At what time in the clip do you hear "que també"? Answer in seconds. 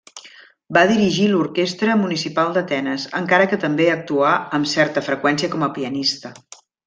3.53-3.87